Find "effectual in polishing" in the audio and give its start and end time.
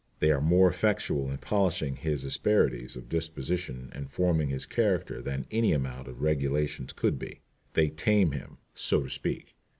0.67-1.95